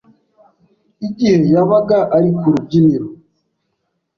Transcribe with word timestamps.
igihe 1.07 1.37
yabaga 1.53 1.99
ari 2.15 2.29
ku 2.37 2.45
rubyiniro. 2.53 3.07